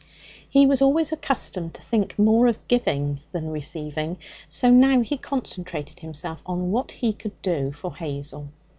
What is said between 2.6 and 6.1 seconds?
giving than receiving, so now he concentrated